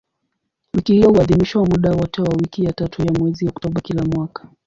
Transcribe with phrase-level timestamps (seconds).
[0.73, 4.47] Wiki hiyo huadhimishwa muda wote wa wiki ya tatu ya mwezi Oktoba kila mwaka.